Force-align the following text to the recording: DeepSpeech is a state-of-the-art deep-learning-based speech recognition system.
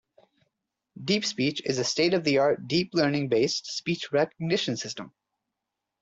DeepSpeech 0.99 1.61
is 1.63 1.77
a 1.77 1.83
state-of-the-art 1.83 2.67
deep-learning-based 2.67 3.67
speech 3.67 4.11
recognition 4.11 4.75
system. 4.75 5.13